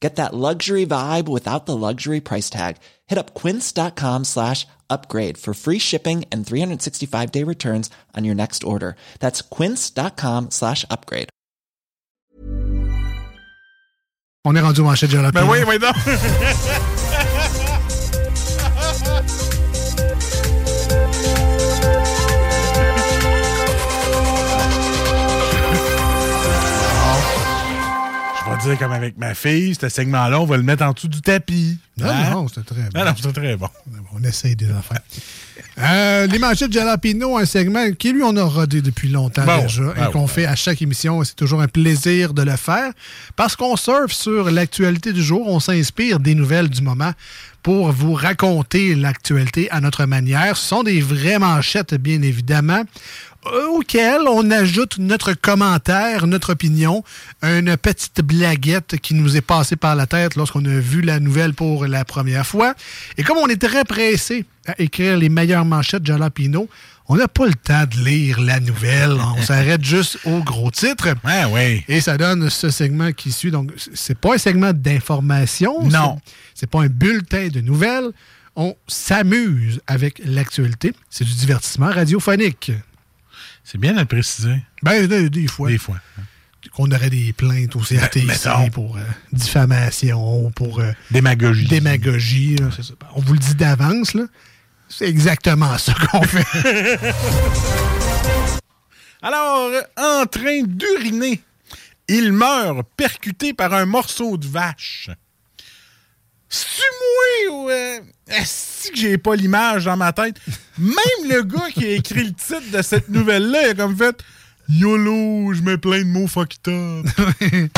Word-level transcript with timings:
Get 0.00 0.16
that 0.16 0.34
luxury 0.34 0.84
vibe 0.86 1.26
without 1.28 1.64
the 1.66 1.76
luxury 1.76 2.20
price 2.20 2.50
tag. 2.50 2.76
Hit 3.06 3.18
up 3.18 3.34
quince.com 3.34 4.24
slash 4.24 4.66
upgrade 4.90 5.38
for 5.38 5.54
free 5.54 5.78
shipping 5.78 6.24
and 6.30 6.46
365 6.46 7.32
day 7.32 7.44
returns 7.44 7.90
on 8.14 8.24
your 8.24 8.34
next 8.34 8.62
order. 8.62 8.96
That's 9.20 9.40
quince.com 9.40 10.50
slash 10.50 10.84
upgrade. 10.90 11.30
On 14.44 14.54
est 14.54 14.60
rendu 14.60 14.80
au 14.80 14.84
manchette 14.84 15.10
de 15.10 15.30
Ben 15.32 15.48
oui, 15.48 15.58
oui, 15.66 15.76
non. 15.80 15.92
dire 28.70 28.78
comme 28.78 28.92
avec 28.92 29.16
ma 29.18 29.34
fille, 29.34 29.74
ce 29.80 29.88
segment-là, 29.88 30.40
on 30.40 30.46
va 30.46 30.56
le 30.56 30.62
mettre 30.62 30.84
en 30.84 30.92
dessous 30.92 31.08
du 31.08 31.20
tapis. 31.20 31.78
Non, 31.98 32.06
Hein? 32.08 32.30
non, 32.30 32.48
c'était 32.48 32.62
très 32.62 32.82
bon. 32.82 32.98
Non, 32.98 33.04
non, 33.06 33.12
c'est 33.20 33.32
très 33.32 33.56
bon. 33.56 33.68
On 34.14 34.22
essaye 34.22 34.54
des 34.56 34.70
affaires. 34.70 35.00
Euh, 35.78 36.26
les 36.26 36.38
manchettes 36.38 36.68
de 36.68 36.74
Jalapino, 36.74 37.38
un 37.38 37.44
segment 37.46 37.90
qui, 37.92 38.12
lui, 38.12 38.22
on 38.22 38.36
a 38.36 38.42
rodé 38.44 38.82
depuis 38.82 39.08
longtemps 39.08 39.44
Bon, 39.46 39.62
déjà 39.62 39.82
et 39.96 40.12
qu'on 40.12 40.22
ouais. 40.22 40.26
fait 40.28 40.46
à 40.46 40.54
chaque 40.56 40.82
émission. 40.82 41.22
C'est 41.24 41.34
toujours 41.36 41.62
un 41.62 41.68
plaisir 41.68 42.34
de 42.34 42.42
le 42.42 42.56
faire 42.56 42.92
parce 43.36 43.56
qu'on 43.56 43.76
surfe 43.76 44.12
sur 44.12 44.50
l'actualité 44.50 45.12
du 45.12 45.22
jour. 45.22 45.46
On 45.48 45.60
s'inspire 45.60 46.20
des 46.20 46.34
nouvelles 46.34 46.68
du 46.68 46.82
moment 46.82 47.12
pour 47.62 47.90
vous 47.92 48.12
raconter 48.14 48.94
l'actualité 48.94 49.70
à 49.70 49.80
notre 49.80 50.04
manière. 50.06 50.56
Ce 50.56 50.68
sont 50.68 50.82
des 50.82 51.00
vraies 51.00 51.38
manchettes, 51.38 51.94
bien 51.94 52.20
évidemment, 52.22 52.82
euh, 53.52 53.66
auxquelles 53.68 54.26
on 54.28 54.50
ajoute 54.50 54.98
notre 54.98 55.32
commentaire, 55.34 56.26
notre 56.26 56.52
opinion, 56.52 57.04
une 57.42 57.76
petite 57.76 58.20
blaguette 58.20 58.98
qui 59.00 59.14
nous 59.14 59.36
est 59.36 59.40
passée 59.40 59.76
par 59.76 59.96
la 59.96 60.06
tête 60.06 60.36
lorsqu'on 60.36 60.64
a 60.64 60.78
vu 60.78 61.00
la 61.00 61.20
nouvelle 61.20 61.54
pour 61.54 61.86
la 61.86 62.04
première 62.04 62.46
fois. 62.46 62.74
Et 63.16 63.22
comme 63.22 63.38
on 63.38 63.48
est 63.48 63.60
très 63.60 63.84
pressé 63.84 64.44
à 64.66 64.74
écrire 64.80 65.16
les 65.16 65.28
meilleures 65.28 65.64
manchettes 65.64 66.02
de 66.02 66.06
Jalapino, 66.08 66.68
on 67.08 67.16
n'a 67.16 67.28
pas 67.28 67.46
le 67.46 67.54
temps 67.54 67.84
de 67.84 68.04
lire 68.04 68.40
la 68.40 68.58
nouvelle. 68.60 69.16
On 69.36 69.42
s'arrête 69.42 69.84
juste 69.84 70.18
au 70.24 70.40
gros 70.40 70.70
titre. 70.70 71.08
Ah 71.24 71.48
oui. 71.48 71.84
Et 71.88 72.00
ça 72.00 72.16
donne 72.16 72.50
ce 72.50 72.70
segment 72.70 73.12
qui 73.12 73.30
suit. 73.30 73.50
Donc, 73.50 73.70
c'est 73.94 74.18
pas 74.18 74.34
un 74.34 74.38
segment 74.38 74.72
d'information. 74.72 75.84
Non. 75.84 76.18
C'est 76.54 76.68
pas 76.68 76.82
un 76.82 76.88
bulletin 76.88 77.48
de 77.48 77.60
nouvelles. 77.60 78.10
On 78.56 78.74
s'amuse 78.88 79.80
avec 79.86 80.20
l'actualité. 80.24 80.92
C'est 81.10 81.24
du 81.24 81.34
divertissement 81.34 81.90
radiophonique. 81.90 82.72
C'est 83.68 83.78
bien 83.78 83.94
de 83.94 83.98
le 83.98 84.04
préciser. 84.04 84.62
Ben, 84.84 85.08
des, 85.08 85.28
des 85.28 85.48
fois. 85.48 85.68
Des 85.68 85.78
fois. 85.78 85.96
Qu'on 86.72 86.88
aurait 86.92 87.10
des 87.10 87.32
plaintes 87.32 87.74
au 87.74 87.80
CRTC 87.80 88.24
mettons. 88.26 88.70
pour 88.70 88.96
euh, 88.96 89.00
diffamation, 89.32 90.50
pour 90.52 90.78
euh, 90.78 90.92
Démagogie. 91.10 91.66
démagogie. 91.66 92.56
là, 92.56 92.68
c'est 92.74 92.84
ça. 92.84 92.94
On 93.16 93.20
vous 93.20 93.32
le 93.32 93.38
dit 93.40 93.54
d'avance, 93.56 94.14
là. 94.14 94.22
C'est 94.88 95.08
exactement 95.08 95.76
ça 95.78 95.94
qu'on 95.94 96.22
fait. 96.22 96.98
Alors, 99.22 99.70
en 99.96 100.26
train 100.26 100.62
d'uriner, 100.64 101.42
il 102.08 102.32
meurt 102.32 102.86
percuté 102.96 103.52
par 103.52 103.74
un 103.74 103.84
morceau 103.86 104.36
de 104.36 104.46
vache. 104.46 105.10
Ou... 107.52 107.68
Euh, 107.70 108.00
est-ce 108.28 108.90
que 108.90 108.96
j'ai 108.96 109.18
pas 109.18 109.34
l'image 109.36 109.84
dans 109.84 109.96
ma 109.96 110.12
tête? 110.12 110.36
Même 110.78 110.96
le 111.28 111.42
gars 111.42 111.70
qui 111.72 111.84
a 111.84 111.90
écrit 111.92 112.24
le 112.24 112.32
titre 112.32 112.70
de 112.72 112.82
cette 112.82 113.08
nouvelle-là, 113.08 113.68
il 113.68 113.70
a 113.70 113.74
comme 113.74 113.96
fait... 113.96 114.16
YOLO, 114.68 115.52
je 115.54 115.62
mets 115.62 115.78
plein 115.78 116.00
de 116.00 116.06
mots 116.08 116.26
fucked 116.26 116.66
up. 116.66 117.06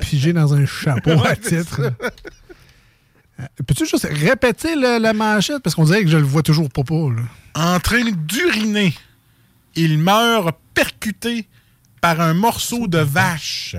Pigé 0.00 0.32
dans 0.32 0.54
un 0.54 0.64
chapeau 0.64 1.22
à 1.22 1.36
titre. 1.36 1.80
Euh, 3.40 3.44
Peux-tu 3.66 3.84
juste 3.86 4.08
répéter 4.10 4.74
le- 4.74 4.98
la 4.98 5.12
manchette? 5.12 5.62
Parce 5.62 5.74
qu'on 5.76 5.84
dirait 5.84 6.02
que 6.04 6.08
je 6.10 6.16
le 6.16 6.22
vois 6.24 6.42
toujours 6.42 6.70
pas. 6.70 6.80
En 7.54 7.78
train 7.80 8.10
d'uriner, 8.10 8.94
il 9.74 9.98
meurt 9.98 10.56
percuté 10.72 11.46
par 12.00 12.22
un 12.22 12.32
morceau 12.32 12.86
de 12.86 12.98
vache. 12.98 13.76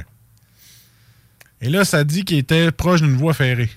Et 1.62 1.70
là, 1.70 1.84
ça 1.84 2.04
dit 2.04 2.24
qu'il 2.26 2.38
était 2.38 2.72
proche 2.72 3.02
d'une 3.02 3.18
voie 3.18 3.34
ferrée. 3.34 3.72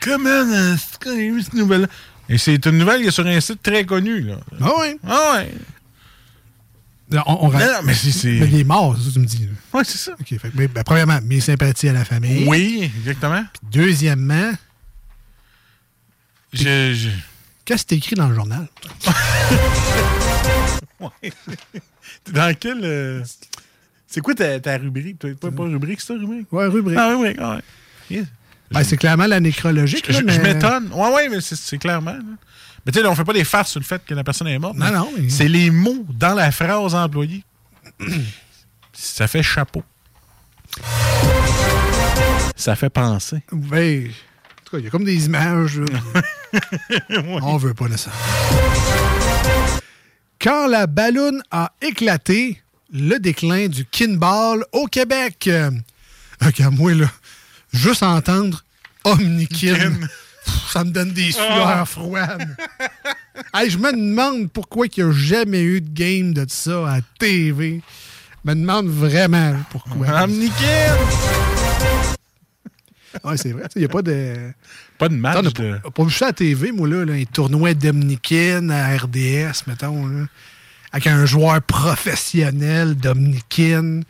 Comment 0.00 0.42
est-ce 0.74 0.98
qu'on 0.98 1.10
a 1.10 1.14
eu 1.16 1.42
cette 1.42 1.54
nouvelle 1.54 1.88
Et 2.28 2.38
c'est 2.38 2.64
une 2.66 2.78
nouvelle 2.78 3.02
qui 3.02 3.08
est 3.08 3.12
sur 3.12 3.26
un 3.26 3.40
site 3.40 3.62
très 3.62 3.84
connu. 3.84 4.20
Là. 4.22 4.36
Ah 4.60 4.72
oui? 4.80 4.98
Ah 5.06 5.32
ouais. 5.36 5.52
On, 7.26 7.44
on 7.46 7.48
ra- 7.48 7.60
Non, 7.60 7.66
non, 7.66 7.78
mais 7.84 7.94
c'est- 7.94 8.10
c'est- 8.10 8.28
Mais 8.40 8.48
il 8.48 8.60
est 8.60 8.64
mort, 8.64 8.96
ça 8.96 9.10
tu 9.12 9.20
me 9.20 9.26
dis. 9.26 9.48
Ouais, 9.72 9.84
c'est 9.84 9.96
ça. 9.98 10.12
OK. 10.18 10.26
fait 10.26 10.38
que, 10.38 10.56
mais, 10.56 10.66
ben, 10.66 10.82
premièrement, 10.82 11.20
mes 11.22 11.40
sympathies 11.40 11.88
à 11.88 11.92
la 11.92 12.04
famille. 12.04 12.46
Oui, 12.48 12.90
exactement. 12.98 13.44
Deuxièmement, 13.70 14.52
Je, 16.52 16.94
je- 16.94 17.10
qu'est-ce 17.64 17.84
que 17.86 17.94
écrit 17.94 18.16
dans 18.16 18.28
le 18.28 18.34
journal? 18.34 18.66
Ouais. 20.98 21.30
T'es 22.24 22.32
Dans 22.32 22.54
quel. 22.58 22.80
euh, 22.82 23.22
C'est 24.06 24.20
quoi 24.22 24.34
ta, 24.34 24.58
ta 24.60 24.78
rubrique? 24.78 25.18
Pas, 25.18 25.28
pas, 25.38 25.50
pas 25.50 25.64
rubrique, 25.64 26.00
c'est 26.00 26.06
ça, 26.06 26.14
rubrique? 26.14 26.50
Ouais, 26.52 26.66
rubrique. 26.68 26.96
Ah, 26.98 27.10
rubrique, 27.10 27.36
ah 27.38 27.56
ouais. 27.56 27.62
Yes. 28.10 28.26
Ben, 28.70 28.82
c'est 28.84 28.96
clairement 28.96 29.26
la 29.26 29.40
nécrologique. 29.40 30.06
Je, 30.10 30.22
mais- 30.22 30.38
m'étonne. 30.38 30.90
Ouais, 30.92 31.12
ouais, 31.14 31.28
mais 31.28 31.40
c'est- 31.40 31.78
clairement. 31.78 32.12
là. 32.12 32.18
Mais 32.84 32.92
tu 32.92 33.00
sais, 33.00 33.06
on 33.06 33.14
fait 33.14 33.24
pas 33.24 33.32
des 33.32 33.44
farces 33.44 33.70
sur 33.72 33.80
le 33.80 33.84
fait 33.84 34.02
que 34.04 34.14
la 34.14 34.22
personne 34.24 34.46
est 34.48 34.58
morte. 34.58 34.76
Non, 34.76 34.90
non, 34.92 35.08
mais- 35.18 35.28
C'est 35.28 35.48
les 35.48 35.70
mots 35.70 36.04
dans 36.10 36.34
la 36.34 36.50
phrase 36.52 36.94
employée. 36.94 37.42
Ça 38.92 39.26
fait 39.26 39.42
chapeau. 39.42 39.82
Ça 42.56 42.74
fait 42.76 42.90
penser. 42.90 43.42
Ben, 43.52 44.06
en 44.08 44.64
tout 44.64 44.70
cas, 44.72 44.78
il 44.78 44.84
y 44.84 44.86
a 44.86 44.90
comme 44.90 45.04
des 45.04 45.26
images. 45.26 45.78
là. 45.80 46.60
On 47.42 47.56
veut 47.56 47.74
pas 47.74 47.88
de 47.88 47.96
ça. 47.96 48.10
Quand 50.40 50.66
la 50.66 50.86
balloune 50.86 51.42
a 51.50 51.72
éclaté, 51.82 52.62
le 52.92 53.18
déclin 53.18 53.68
du 53.68 53.84
kinball 53.84 54.64
au 54.72 54.86
Québec. 54.86 55.44
Euh, 55.48 55.70
Regarde, 56.40 56.74
moi, 56.76 56.92
là, 56.94 57.06
juste 57.72 58.02
entendre 58.02 58.64
Omnikin, 59.04 59.74
pff, 60.44 60.70
ça 60.72 60.84
me 60.84 60.90
donne 60.90 61.12
des 61.12 61.32
sueurs 61.32 61.68
Ah. 61.68 61.84
froides. 61.84 62.56
Hey, 63.52 63.68
je 63.70 63.76
me 63.76 63.92
demande 63.92 64.50
pourquoi 64.50 64.86
il 64.86 65.04
n'y 65.04 65.10
a 65.10 65.12
jamais 65.12 65.60
eu 65.62 65.82
de 65.82 65.90
game 65.92 66.32
de 66.32 66.46
ça 66.48 66.90
à 66.90 67.00
TV. 67.18 67.82
Je 68.44 68.50
me 68.50 68.54
demande 68.56 68.86
vraiment 68.88 69.54
pourquoi. 69.70 70.22
Omnikin! 70.22 70.96
Ouais, 73.24 73.36
c'est 73.36 73.52
vrai. 73.52 73.64
Il 73.74 73.80
n'y 73.80 73.84
a 73.84 73.88
pas 73.88 74.02
de. 74.02 74.52
Pas 74.98 75.08
de 75.10 75.14
match 75.14 75.42
n'a 75.42 75.50
de... 75.50 75.78
pas, 75.90 76.04
vu 76.04 76.10
ça 76.10 76.26
à 76.26 76.28
la 76.28 76.32
TV, 76.32 76.72
moi, 76.72 76.88
là, 76.88 77.04
là, 77.04 77.12
un 77.12 77.24
tournoi 77.24 77.74
d'Omnikin 77.74 78.70
à 78.70 78.96
RDS, 78.96 79.64
mettons, 79.66 80.06
là, 80.06 80.24
avec 80.92 81.06
un 81.06 81.26
joueur 81.26 81.60
professionnel 81.60 82.94
d'Omnikin, 82.96 84.00
puis 84.00 84.06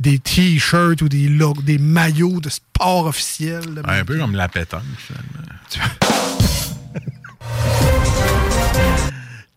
des 0.00 0.18
t-shirts 0.18 1.02
ou 1.02 1.08
des, 1.08 1.28
des 1.64 1.78
maillots 1.78 2.40
de 2.40 2.48
sport 2.48 3.06
officiel. 3.06 3.62
là. 3.74 3.82
Un 3.84 4.04
peu 4.04 4.18
comme 4.18 4.34
la 4.34 4.48
pétanque, 4.48 4.82
finalement. 4.98 5.26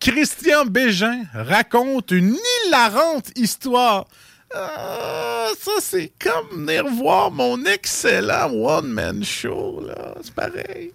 Christian 0.00 0.64
Bégin 0.64 1.24
raconte 1.34 2.10
une 2.10 2.34
hilarante 2.66 3.30
histoire. 3.36 4.06
Ah, 4.54 5.48
ça, 5.60 5.72
c'est 5.80 6.12
comme 6.18 6.66
venir 6.66 6.84
voir 6.88 7.30
mon 7.30 7.64
excellent 7.66 8.50
one-man 8.50 9.22
show, 9.22 9.84
là. 9.86 10.14
C'est 10.22 10.34
pareil. 10.34 10.92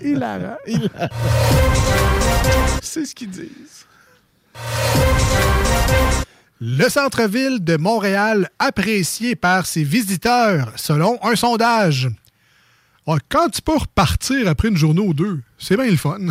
Hilarant. 0.02 0.58
C'est 2.82 3.06
ce 3.06 3.14
qu'ils 3.14 3.30
disent. 3.30 3.86
Le 6.60 6.88
centre-ville 6.88 7.62
de 7.62 7.76
Montréal 7.76 8.50
apprécié 8.58 9.36
par 9.36 9.64
ses 9.64 9.84
visiteurs, 9.84 10.72
selon 10.74 11.18
un 11.24 11.36
sondage. 11.36 12.08
Ah, 13.06 13.14
quand 13.28 13.48
tu 13.48 13.62
peux 13.62 13.76
repartir 13.76 14.48
après 14.48 14.66
une 14.68 14.76
journée 14.76 15.00
ou 15.00 15.14
deux, 15.14 15.40
c'est 15.56 15.76
bien 15.76 15.86
le 15.86 15.96
fun. 15.96 16.18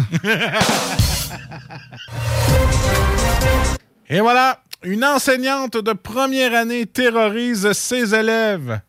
Et 4.09 4.19
voilà, 4.19 4.61
une 4.83 5.05
enseignante 5.05 5.77
de 5.77 5.93
première 5.93 6.53
année 6.53 6.85
terrorise 6.85 7.71
ses 7.71 8.13
élèves. 8.13 8.81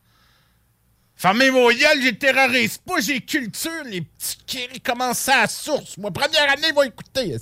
Fermez 1.16 1.50
vos 1.50 1.70
gueules, 1.70 2.02
j'ai 2.02 2.16
terrorise 2.16 2.78
pas, 2.78 3.00
j'ai 3.00 3.20
culture. 3.20 3.70
Les 3.86 4.02
petits 4.02 4.38
qui 4.46 4.80
commencent 4.80 5.28
à 5.28 5.42
la 5.42 5.46
source. 5.48 5.96
Moi, 5.98 6.10
première 6.10 6.50
année, 6.50 6.72
va 6.74 6.84
écouter. 6.86 7.36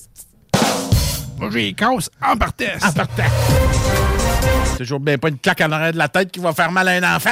Moi, 1.39 1.51
j'ai 1.51 1.75
casse 1.75 2.09
en 2.23 2.37
partant. 2.37 2.65
En 2.83 2.93
partant. 2.93 3.25
Toujours 4.76 5.00
bien 5.00 5.19
pas 5.19 5.28
une 5.28 5.38
claque 5.38 5.61
à 5.61 5.69
l'arrêt 5.69 5.93
de 5.93 5.99
la 5.99 6.08
tête 6.08 6.31
qui 6.31 6.40
va 6.40 6.52
faire 6.52 6.70
mal 6.70 6.88
à 6.88 6.93
un 6.93 7.17
enfant. 7.17 7.31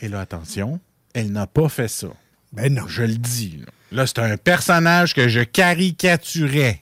Et 0.00 0.08
là, 0.08 0.20
attention, 0.20 0.80
elle 1.14 1.32
n'a 1.32 1.46
pas 1.46 1.68
fait 1.68 1.88
ça. 1.88 2.08
Ben 2.52 2.72
non. 2.72 2.86
Je 2.86 3.02
le 3.02 3.16
dis. 3.16 3.58
Là, 3.58 3.66
là 4.02 4.06
c'est 4.06 4.18
un 4.18 4.36
personnage 4.36 5.14
que 5.14 5.28
je 5.28 5.40
caricaturais. 5.40 6.80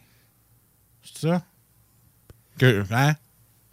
C'est 1.02 1.28
ça? 1.28 1.42
Que, 2.58 2.84
hein? 2.90 3.14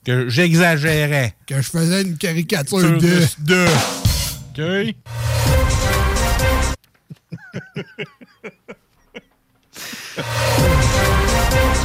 Que 0.05 0.29
j'exagérais. 0.29 1.35
Que 1.45 1.61
je 1.61 1.69
faisais 1.69 2.01
une 2.03 2.17
caricature 2.17 2.79
Sur 2.79 2.97
de... 2.97 3.19
de. 3.39 3.65
OK? 4.51 4.95
tu 10.15 10.21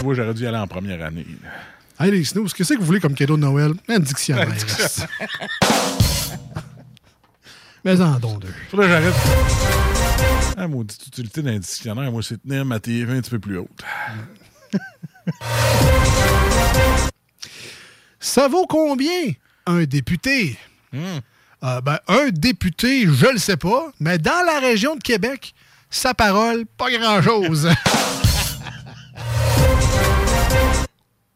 vois, 0.04 0.14
j'aurais 0.14 0.34
dû 0.34 0.44
y 0.44 0.46
aller 0.46 0.56
en 0.58 0.66
première 0.66 1.04
année. 1.04 1.26
là. 1.42 1.50
Hey, 1.98 2.10
les 2.10 2.24
snooze, 2.24 2.52
qu'est-ce 2.52 2.74
que 2.74 2.78
vous 2.80 2.86
voulez 2.86 2.98
comme 2.98 3.14
cadeau 3.14 3.36
de 3.36 3.42
Noël? 3.42 3.72
Un 3.88 4.00
dictionnaire. 4.00 4.48
Mais 7.84 8.00
en 8.00 8.18
don 8.18 8.38
deux. 8.38 8.52
Faudrait 8.70 8.86
que 8.86 8.92
j'arrête. 8.92 9.14
Ah, 10.56 10.66
maudite 10.66 11.06
utilité 11.06 11.42
d'un 11.42 11.58
dictionnaire, 11.58 12.10
moi, 12.10 12.22
c'est 12.22 12.42
tenir 12.42 12.64
ma 12.64 12.80
TV 12.80 13.12
un 13.16 13.20
petit 13.20 13.30
peu 13.30 13.38
plus 13.38 13.58
haute. 13.58 13.84
Ça 18.18 18.48
vaut 18.48 18.66
combien 18.66 19.32
un 19.66 19.84
député? 19.84 20.58
Euh, 20.94 21.80
ben, 21.80 21.98
un 22.08 22.30
député, 22.30 23.06
je 23.06 23.26
le 23.26 23.38
sais 23.38 23.56
pas, 23.56 23.92
mais 24.00 24.18
dans 24.18 24.44
la 24.44 24.58
région 24.58 24.96
de 24.96 25.02
Québec, 25.02 25.54
sa 25.90 26.12
parole, 26.12 26.66
pas 26.66 26.90
grand-chose. 26.90 27.68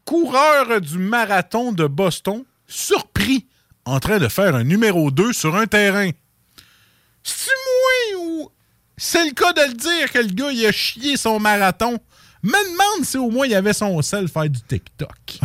Coureur 0.09 0.81
du 0.81 0.97
marathon 0.97 1.71
de 1.71 1.85
Boston, 1.85 2.43
surpris 2.65 3.45
en 3.85 3.99
train 3.99 4.17
de 4.17 4.27
faire 4.27 4.55
un 4.55 4.63
numéro 4.63 5.11
2 5.11 5.33
sur 5.33 5.55
un 5.55 5.67
terrain. 5.67 6.09
C'est 7.21 7.51
moi 8.15 8.23
ou 8.23 8.49
c'est 8.97 9.23
le 9.23 9.33
cas 9.33 9.53
de 9.53 9.61
le 9.67 9.75
dire 9.75 10.11
que 10.11 10.17
le 10.17 10.33
gars 10.33 10.51
il 10.51 10.65
a 10.65 10.71
chié 10.71 11.15
son 11.15 11.39
marathon? 11.39 11.99
Me 12.41 12.49
demande 12.49 13.05
si 13.05 13.19
au 13.19 13.29
moins 13.29 13.45
il 13.45 13.53
avait 13.53 13.73
son 13.73 14.01
sel 14.01 14.27
faire 14.27 14.49
du 14.49 14.59
TikTok. 14.61 15.11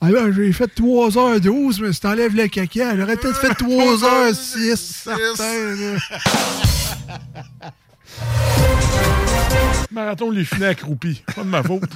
Ah 0.00 0.10
ben, 0.12 0.32
j'ai 0.32 0.52
fait 0.52 0.72
3h12, 0.74 1.82
mais 1.82 1.92
si 1.92 2.00
t'enlèves 2.00 2.36
le 2.36 2.46
caca, 2.46 2.96
j'aurais 2.96 3.16
peut-être 3.16 3.40
fait 3.40 3.48
3h06. 3.48 4.76
certain, 4.76 5.74
là. 5.74 7.72
marathon, 9.90 10.32
il 10.32 10.40
est 10.40 10.44
fini 10.44 10.64
accroupi. 10.64 11.22
Pas 11.34 11.42
de 11.42 11.48
ma 11.48 11.62
faute. 11.62 11.90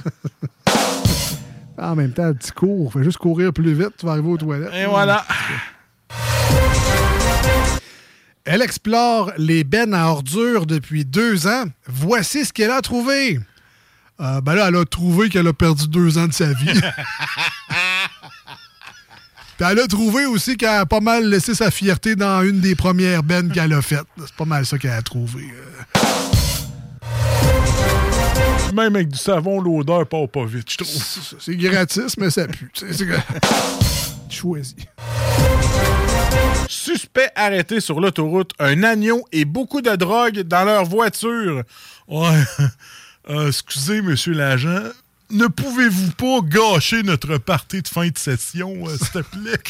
En 1.77 1.95
même 1.95 2.11
temps, 2.13 2.31
petit 2.33 2.51
cours, 2.51 2.93
fais 2.93 3.03
juste 3.03 3.17
courir 3.17 3.51
plus 3.51 3.73
vite, 3.73 3.91
tu 3.97 4.05
vas 4.05 4.13
arriver 4.13 4.27
aux 4.29 4.37
toilettes. 4.37 4.73
Et 4.73 4.85
voilà. 4.85 5.25
Elle 8.45 8.61
explore 8.61 9.31
les 9.37 9.63
bennes 9.63 9.93
à 9.93 10.07
ordures 10.09 10.65
depuis 10.65 11.05
deux 11.05 11.47
ans. 11.47 11.63
Voici 11.87 12.43
ce 12.45 12.51
qu'elle 12.53 12.71
a 12.71 12.81
trouvé. 12.81 13.39
Euh, 14.19 14.41
ben 14.41 14.53
là, 14.53 14.67
elle 14.67 14.75
a 14.75 14.85
trouvé 14.85 15.29
qu'elle 15.29 15.47
a 15.47 15.53
perdu 15.53 15.87
deux 15.87 16.17
ans 16.17 16.27
de 16.27 16.33
sa 16.33 16.51
vie. 16.53 16.73
Puis 19.57 19.67
elle 19.69 19.79
a 19.79 19.87
trouvé 19.87 20.25
aussi 20.25 20.57
qu'elle 20.57 20.69
a 20.69 20.85
pas 20.85 20.99
mal 20.99 21.29
laissé 21.29 21.55
sa 21.55 21.71
fierté 21.71 22.15
dans 22.15 22.43
une 22.43 22.59
des 22.59 22.75
premières 22.75 23.23
bennes 23.23 23.51
qu'elle 23.51 23.71
a 23.73 23.81
faites. 23.81 24.05
C'est 24.19 24.35
pas 24.35 24.45
mal 24.45 24.65
ça 24.65 24.77
qu'elle 24.77 24.91
a 24.91 25.01
trouvé. 25.01 25.43
euh. 25.43 26.02
Même 28.73 28.95
avec 28.95 29.09
du 29.09 29.17
savon, 29.17 29.61
l'odeur 29.61 30.07
part 30.07 30.27
pas 30.27 30.45
vite, 30.45 30.71
je 30.71 30.77
trouve. 30.77 31.37
C'est 31.39 31.55
gratis, 31.55 32.17
mais 32.17 32.29
ça 32.29 32.47
pue. 32.47 32.71
c'est 32.73 33.07
Choisis. 34.29 34.75
Suspect 36.67 37.29
arrêté 37.35 37.79
sur 37.79 37.99
l'autoroute, 37.99 38.51
un 38.57 38.81
agneau 38.81 39.23
et 39.31 39.45
beaucoup 39.45 39.81
de 39.81 39.95
drogue 39.95 40.39
dans 40.41 40.63
leur 40.63 40.85
voiture. 40.85 41.63
Ouais. 42.07 42.43
Euh, 43.29 43.47
excusez, 43.47 44.01
monsieur 44.01 44.33
l'agent. 44.33 44.83
Ne 45.29 45.47
pouvez-vous 45.47 46.11
pas 46.11 46.41
gâcher 46.43 47.03
notre 47.03 47.37
partie 47.37 47.81
de 47.81 47.87
fin 47.87 48.09
de 48.09 48.17
session, 48.17 48.85
euh, 48.85 48.97
s'il 48.97 49.07
te 49.11 49.19
plaît? 49.19 49.63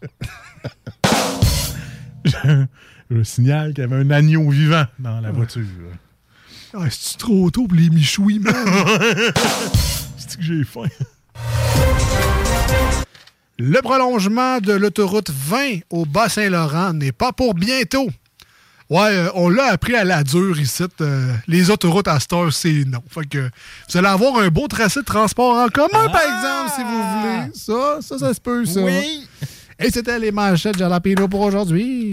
je, 3.10 3.22
signale 3.22 3.74
qu'il 3.74 3.82
y 3.82 3.86
avait 3.86 3.96
un 3.96 4.10
agneau 4.10 4.48
vivant 4.50 4.84
dans 4.98 5.20
la 5.20 5.30
voiture. 5.30 5.62
Ah, 6.74 6.84
C'est 6.90 7.18
trop 7.18 7.50
tôt 7.50 7.66
pour 7.66 7.76
les 7.76 7.90
michouis, 7.90 8.38
man? 8.38 8.54
C'est 10.16 10.36
que 10.36 10.42
j'ai 10.42 10.64
faim? 10.64 10.88
Le 13.58 13.82
prolongement 13.82 14.58
de 14.58 14.72
l'autoroute 14.72 15.30
20 15.30 15.80
au 15.90 16.06
Bas-Saint-Laurent 16.06 16.94
n'est 16.94 17.12
pas 17.12 17.32
pour 17.32 17.54
bientôt. 17.54 18.08
Ouais, 18.88 19.10
euh, 19.10 19.28
on 19.34 19.48
l'a 19.48 19.66
appris 19.66 19.94
à 19.94 20.02
la 20.02 20.24
dure 20.24 20.58
ici. 20.58 20.82
euh, 21.00 21.34
les 21.46 21.70
autoroutes 21.70 22.08
à 22.08 22.18
heure, 22.32 22.52
c'est 22.52 22.84
non. 22.86 23.02
Fait 23.08 23.24
que 23.24 23.38
vous 23.88 23.96
allez 23.96 24.08
avoir 24.08 24.38
un 24.38 24.48
beau 24.48 24.66
tracé 24.66 25.00
de 25.00 25.04
transport 25.04 25.56
en 25.56 25.68
commun, 25.68 26.08
par 26.08 26.22
exemple, 26.22 26.72
si 26.74 26.82
vous 26.82 27.02
voulez. 27.20 27.50
Ça, 27.54 27.98
ça, 28.00 28.18
ça 28.18 28.34
se 28.34 28.40
peut, 28.40 28.64
ça. 28.64 28.80
Oui. 28.80 29.28
Et 29.82 29.90
c'était 29.90 30.18
les 30.18 30.30
manchettes 30.30 30.78
Jalapeno 30.78 31.26
pour 31.26 31.40
aujourd'hui. 31.40 32.12